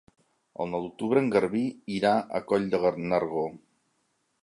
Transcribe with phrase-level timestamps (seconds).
[0.63, 1.63] El nou d'octubre en Garbí
[1.99, 2.83] irà a Coll de
[3.15, 3.49] Nargó.